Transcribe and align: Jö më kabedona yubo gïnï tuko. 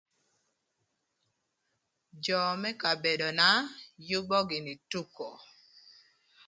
Jö 2.23 2.41
më 2.61 2.69
kabedona 2.81 3.49
yubo 4.09 4.37
gïnï 4.49 4.73
tuko. 4.89 5.27